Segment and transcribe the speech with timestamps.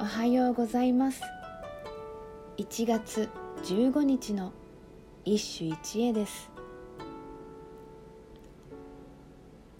[0.00, 1.22] おはようございます。
[2.58, 3.28] 1月
[3.62, 4.52] 15日の
[5.24, 6.50] 一首一会です。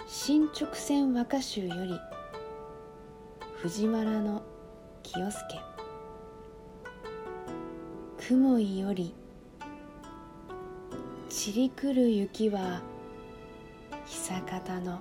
[0.06, 1.98] 新直線和歌集より
[3.56, 4.42] 藤原の
[5.02, 5.60] 清介
[8.28, 9.14] 雲井より
[11.28, 12.80] 散り来る雪は
[14.06, 15.00] 久方の。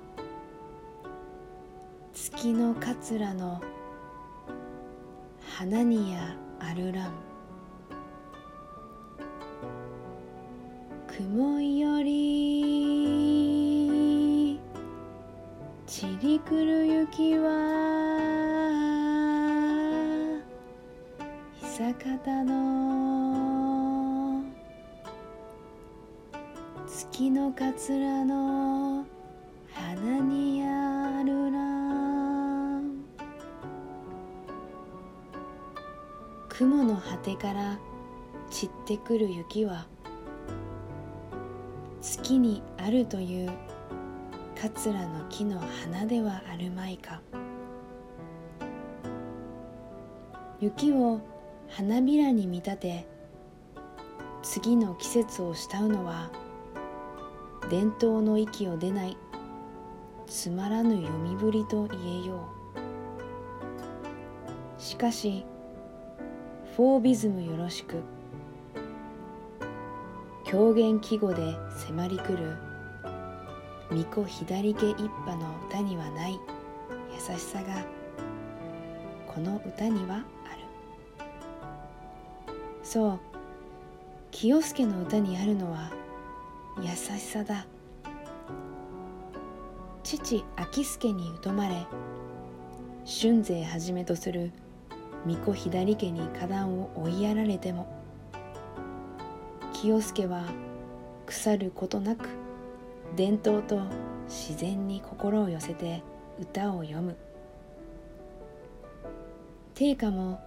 [2.13, 3.61] 月の桂の
[5.55, 7.13] 花にやあるらん
[11.05, 13.39] 雲より
[15.85, 17.52] 散り来る雪は
[21.62, 24.41] 久方の
[26.88, 29.05] 月の桂の
[29.71, 30.52] 花に
[36.55, 37.79] 雲の果てから
[38.51, 39.87] 散ってくる雪は
[41.99, 43.51] 月にあるという
[44.62, 47.21] 桂の木の花ではあるまいか。
[50.59, 51.21] 雪を
[51.70, 53.07] 花びらに見立て
[54.43, 56.29] 次の季節を慕うのは
[57.71, 59.18] 伝統の息を出ない
[60.27, 62.48] つまらぬ読みぶりと言えよ
[64.78, 64.79] う。
[64.79, 65.46] しかし
[66.75, 68.02] フォービズムよろしく。
[70.44, 72.57] 狂言記号で迫り来る。
[73.90, 76.40] 巫女左家一派の歌にはない。
[77.13, 77.85] 優しさが。
[79.28, 80.24] この歌にはある。
[82.81, 83.19] そう。
[84.31, 85.91] 清介の歌にあるのは。
[86.81, 87.68] 優しさだ。
[90.02, 91.85] 父秋助に疎まれ。
[93.06, 94.52] 春勢はじめとする
[95.25, 97.88] 巫女左家に花壇を追いやられても
[99.74, 100.44] 清介は
[101.25, 102.28] 腐ることなく
[103.16, 103.81] 伝統と
[104.28, 106.03] 自然に心を寄せて
[106.40, 107.16] 歌を読む。
[109.75, 110.40] 定家も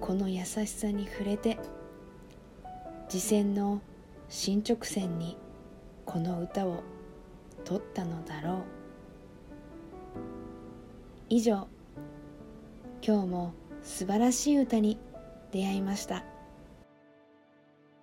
[0.00, 1.58] この優しさに触れて
[3.08, 3.80] 次戦の
[4.28, 5.36] 新直線に
[6.04, 6.82] この歌を
[7.64, 8.62] 取ったのだろう。
[11.28, 11.66] 以上
[13.02, 14.98] 今日も素晴らしい歌に
[15.52, 16.24] 出会いました。